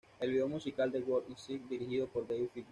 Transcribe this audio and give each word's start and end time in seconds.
El 0.19 0.31
vídeo 0.31 0.47
musical 0.49 0.91
de 0.91 1.03
"Who 1.03 1.25
Is 1.29 1.47
It" 1.51 1.61
fue 1.67 1.77
dirigido 1.77 2.07
por 2.07 2.27
David 2.27 2.47
Fincher. 2.55 2.69